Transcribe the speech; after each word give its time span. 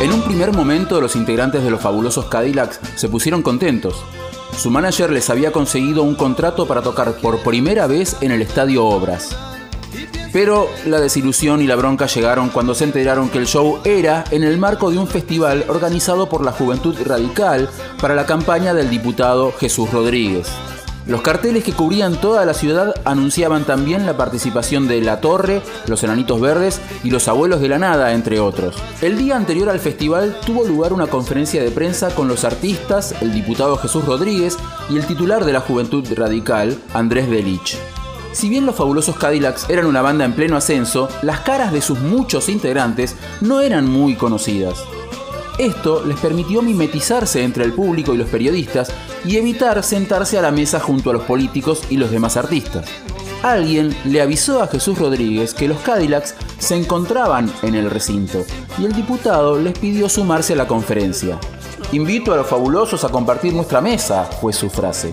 En 0.00 0.12
un 0.12 0.22
primer 0.22 0.52
momento 0.52 1.00
los 1.00 1.16
integrantes 1.16 1.64
de 1.64 1.70
los 1.70 1.80
fabulosos 1.80 2.26
Cadillacs 2.26 2.78
se 2.94 3.08
pusieron 3.08 3.42
contentos. 3.42 3.96
Su 4.56 4.70
manager 4.70 5.10
les 5.10 5.28
había 5.28 5.50
conseguido 5.50 6.04
un 6.04 6.14
contrato 6.14 6.68
para 6.68 6.82
tocar 6.82 7.14
por 7.14 7.42
primera 7.42 7.88
vez 7.88 8.16
en 8.20 8.30
el 8.30 8.40
Estadio 8.40 8.84
Obras. 8.84 9.36
Pero 10.32 10.68
la 10.86 11.00
desilusión 11.00 11.60
y 11.62 11.66
la 11.66 11.74
bronca 11.74 12.06
llegaron 12.06 12.50
cuando 12.50 12.76
se 12.76 12.84
enteraron 12.84 13.28
que 13.28 13.38
el 13.38 13.48
show 13.48 13.80
era 13.84 14.22
en 14.30 14.44
el 14.44 14.56
marco 14.56 14.88
de 14.92 14.98
un 14.98 15.08
festival 15.08 15.64
organizado 15.66 16.28
por 16.28 16.44
la 16.44 16.52
Juventud 16.52 16.96
Radical 17.04 17.68
para 18.00 18.14
la 18.14 18.24
campaña 18.24 18.74
del 18.74 18.90
diputado 18.90 19.52
Jesús 19.58 19.90
Rodríguez. 19.90 20.46
Los 21.08 21.22
carteles 21.22 21.64
que 21.64 21.72
cubrían 21.72 22.20
toda 22.20 22.44
la 22.44 22.52
ciudad 22.52 22.94
anunciaban 23.06 23.64
también 23.64 24.04
la 24.04 24.18
participación 24.18 24.86
de 24.86 25.00
La 25.00 25.22
Torre, 25.22 25.62
Los 25.86 26.04
Enanitos 26.04 26.38
Verdes 26.38 26.82
y 27.02 27.10
Los 27.10 27.28
Abuelos 27.28 27.62
de 27.62 27.68
la 27.68 27.78
Nada, 27.78 28.12
entre 28.12 28.40
otros. 28.40 28.76
El 29.00 29.16
día 29.16 29.34
anterior 29.34 29.70
al 29.70 29.80
festival 29.80 30.38
tuvo 30.44 30.64
lugar 30.64 30.92
una 30.92 31.06
conferencia 31.06 31.62
de 31.62 31.70
prensa 31.70 32.14
con 32.14 32.28
los 32.28 32.44
artistas, 32.44 33.14
el 33.22 33.32
diputado 33.32 33.78
Jesús 33.78 34.04
Rodríguez 34.04 34.58
y 34.90 34.98
el 34.98 35.06
titular 35.06 35.46
de 35.46 35.54
la 35.54 35.60
Juventud 35.60 36.06
Radical, 36.14 36.76
Andrés 36.92 37.30
Delich. 37.30 37.78
Si 38.32 38.50
bien 38.50 38.66
los 38.66 38.76
fabulosos 38.76 39.16
Cadillacs 39.16 39.70
eran 39.70 39.86
una 39.86 40.02
banda 40.02 40.26
en 40.26 40.34
pleno 40.34 40.58
ascenso, 40.58 41.08
las 41.22 41.40
caras 41.40 41.72
de 41.72 41.80
sus 41.80 41.98
muchos 41.98 42.50
integrantes 42.50 43.16
no 43.40 43.62
eran 43.62 43.90
muy 43.90 44.14
conocidas. 44.14 44.84
Esto 45.58 46.04
les 46.04 46.18
permitió 46.20 46.62
mimetizarse 46.62 47.42
entre 47.42 47.64
el 47.64 47.72
público 47.72 48.14
y 48.14 48.16
los 48.16 48.28
periodistas 48.28 48.92
y 49.24 49.36
evitar 49.36 49.82
sentarse 49.82 50.38
a 50.38 50.42
la 50.42 50.52
mesa 50.52 50.78
junto 50.78 51.10
a 51.10 51.12
los 51.12 51.24
políticos 51.24 51.82
y 51.90 51.96
los 51.96 52.12
demás 52.12 52.36
artistas. 52.36 52.88
Alguien 53.42 53.96
le 54.04 54.22
avisó 54.22 54.62
a 54.62 54.68
Jesús 54.68 54.98
Rodríguez 54.98 55.54
que 55.54 55.66
los 55.66 55.80
Cadillacs 55.80 56.36
se 56.58 56.76
encontraban 56.76 57.52
en 57.62 57.74
el 57.74 57.90
recinto 57.90 58.44
y 58.78 58.84
el 58.84 58.92
diputado 58.92 59.58
les 59.58 59.76
pidió 59.76 60.08
sumarse 60.08 60.52
a 60.52 60.56
la 60.56 60.68
conferencia. 60.68 61.40
Invito 61.90 62.32
a 62.32 62.36
los 62.36 62.46
fabulosos 62.46 63.02
a 63.02 63.08
compartir 63.08 63.52
nuestra 63.52 63.80
mesa, 63.80 64.24
fue 64.24 64.52
su 64.52 64.70
frase. 64.70 65.12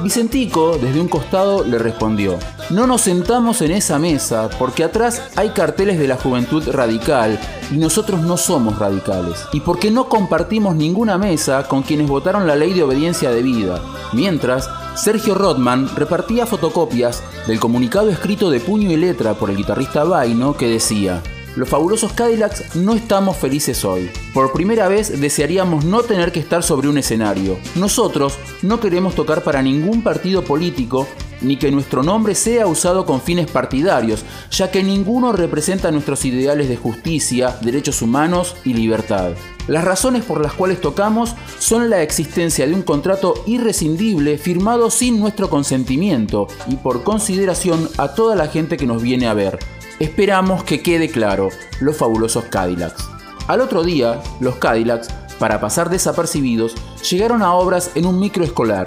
Vicentico, 0.00 0.78
desde 0.80 1.00
un 1.00 1.08
costado, 1.08 1.64
le 1.64 1.76
respondió, 1.76 2.38
no 2.70 2.86
nos 2.86 3.00
sentamos 3.00 3.60
en 3.62 3.72
esa 3.72 3.98
mesa 3.98 4.48
porque 4.56 4.84
atrás 4.84 5.22
hay 5.34 5.50
carteles 5.50 5.98
de 5.98 6.06
la 6.06 6.16
juventud 6.16 6.62
radical 6.70 7.38
y 7.72 7.78
nosotros 7.78 8.20
no 8.20 8.36
somos 8.36 8.78
radicales. 8.78 9.44
Y 9.52 9.60
porque 9.60 9.90
no 9.90 10.08
compartimos 10.08 10.76
ninguna 10.76 11.18
mesa 11.18 11.66
con 11.66 11.82
quienes 11.82 12.06
votaron 12.06 12.46
la 12.46 12.54
ley 12.54 12.74
de 12.74 12.84
obediencia 12.84 13.30
debida. 13.30 13.80
Mientras, 14.12 14.70
Sergio 14.94 15.34
Rodman 15.34 15.88
repartía 15.96 16.46
fotocopias 16.46 17.22
del 17.48 17.58
comunicado 17.58 18.08
escrito 18.08 18.50
de 18.50 18.60
puño 18.60 18.92
y 18.92 18.96
letra 18.96 19.34
por 19.34 19.50
el 19.50 19.56
guitarrista 19.56 20.04
Vaino 20.04 20.56
que 20.56 20.68
decía, 20.68 21.22
los 21.58 21.68
fabulosos 21.68 22.12
Cadillacs 22.12 22.76
no 22.76 22.94
estamos 22.94 23.36
felices 23.36 23.84
hoy. 23.84 24.08
Por 24.32 24.52
primera 24.52 24.86
vez 24.86 25.20
desearíamos 25.20 25.84
no 25.84 26.02
tener 26.02 26.30
que 26.30 26.38
estar 26.38 26.62
sobre 26.62 26.88
un 26.88 26.98
escenario. 26.98 27.58
Nosotros 27.74 28.38
no 28.62 28.78
queremos 28.78 29.16
tocar 29.16 29.42
para 29.42 29.60
ningún 29.60 30.02
partido 30.02 30.44
político 30.44 31.08
ni 31.40 31.56
que 31.56 31.72
nuestro 31.72 32.04
nombre 32.04 32.36
sea 32.36 32.68
usado 32.68 33.04
con 33.04 33.20
fines 33.20 33.50
partidarios, 33.50 34.24
ya 34.52 34.70
que 34.70 34.84
ninguno 34.84 35.32
representa 35.32 35.90
nuestros 35.90 36.24
ideales 36.24 36.68
de 36.68 36.76
justicia, 36.76 37.56
derechos 37.60 38.02
humanos 38.02 38.54
y 38.64 38.74
libertad. 38.74 39.32
Las 39.66 39.84
razones 39.84 40.24
por 40.24 40.40
las 40.40 40.52
cuales 40.52 40.80
tocamos 40.80 41.34
son 41.58 41.90
la 41.90 42.02
existencia 42.02 42.66
de 42.68 42.74
un 42.74 42.82
contrato 42.82 43.34
irrescindible 43.46 44.38
firmado 44.38 44.90
sin 44.90 45.18
nuestro 45.18 45.50
consentimiento 45.50 46.46
y 46.68 46.76
por 46.76 47.02
consideración 47.02 47.88
a 47.98 48.14
toda 48.14 48.36
la 48.36 48.46
gente 48.46 48.76
que 48.76 48.86
nos 48.86 49.02
viene 49.02 49.26
a 49.26 49.34
ver 49.34 49.58
Esperamos 50.00 50.62
que 50.62 50.80
quede 50.80 51.10
claro 51.10 51.48
los 51.80 51.96
fabulosos 51.96 52.44
Cadillacs. 52.44 53.08
Al 53.48 53.60
otro 53.60 53.82
día, 53.82 54.22
los 54.38 54.54
Cadillacs, 54.56 55.08
para 55.40 55.60
pasar 55.60 55.90
desapercibidos, 55.90 56.76
llegaron 57.10 57.42
a 57.42 57.54
obras 57.54 57.90
en 57.96 58.06
un 58.06 58.20
microescolar, 58.20 58.86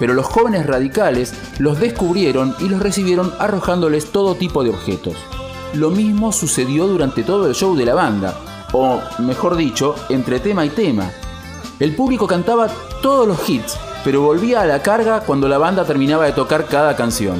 pero 0.00 0.14
los 0.14 0.26
jóvenes 0.26 0.66
radicales 0.66 1.32
los 1.60 1.78
descubrieron 1.78 2.56
y 2.58 2.68
los 2.68 2.80
recibieron 2.80 3.32
arrojándoles 3.38 4.10
todo 4.10 4.34
tipo 4.34 4.64
de 4.64 4.70
objetos. 4.70 5.14
Lo 5.74 5.90
mismo 5.90 6.32
sucedió 6.32 6.88
durante 6.88 7.22
todo 7.22 7.46
el 7.46 7.54
show 7.54 7.76
de 7.76 7.84
la 7.84 7.94
banda, 7.94 8.36
o 8.72 9.00
mejor 9.20 9.54
dicho, 9.54 9.94
entre 10.08 10.40
tema 10.40 10.64
y 10.64 10.70
tema. 10.70 11.08
El 11.78 11.94
público 11.94 12.26
cantaba 12.26 12.68
todos 13.00 13.28
los 13.28 13.48
hits, 13.48 13.78
pero 14.02 14.22
volvía 14.22 14.62
a 14.62 14.66
la 14.66 14.82
carga 14.82 15.20
cuando 15.20 15.48
la 15.48 15.58
banda 15.58 15.84
terminaba 15.84 16.24
de 16.24 16.32
tocar 16.32 16.66
cada 16.66 16.96
canción. 16.96 17.36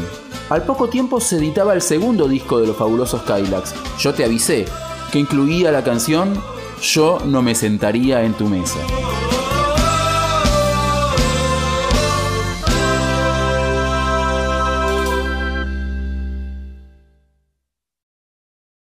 Al 0.51 0.65
poco 0.65 0.89
tiempo 0.89 1.21
se 1.21 1.37
editaba 1.37 1.75
el 1.75 1.83
segundo 1.83 2.27
disco 2.27 2.59
de 2.61 2.67
los 2.67 2.77
fabulosos 2.77 3.23
Kylax, 3.23 3.75
Yo 3.99 4.15
te 4.15 4.25
avisé, 4.25 4.65
que 5.13 5.19
incluía 5.19 5.71
la 5.71 5.85
canción 5.85 6.43
Yo 6.81 7.19
no 7.27 7.43
me 7.43 7.55
sentaría 7.55 8.23
en 8.23 8.33
tu 8.33 8.47
mesa. 8.47 8.79